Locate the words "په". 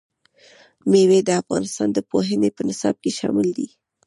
2.55-2.61